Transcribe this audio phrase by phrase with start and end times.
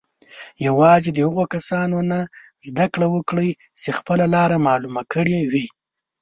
[0.67, 2.19] یوازې د هغو کسانو نه
[2.67, 3.49] زده کړه وکړئ
[3.81, 5.65] چې خپله لاره معلومه کړې وي.